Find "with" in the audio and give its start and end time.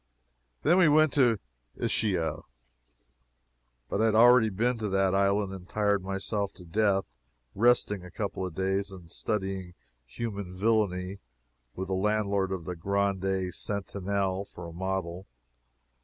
11.75-11.87